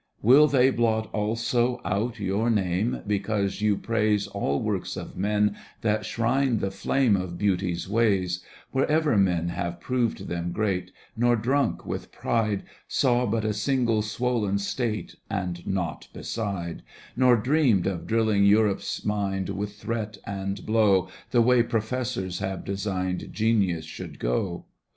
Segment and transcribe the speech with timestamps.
[0.01, 3.77] Digitized by Google TO GOETHE a Will they blot also out your name Because you
[3.77, 8.39] praise All works of men that shrine the flame Of beauty's wasrs.
[8.71, 10.89] Wherever men have proved them great.
[11.15, 12.63] Nor, drunk with pride.
[12.87, 16.81] Saw but a single swollen State And naught beside.
[17.15, 23.31] Nor dreamed of drilling Europe's mind With threat and blow The way professors have designed
[23.31, 24.65] Genius should go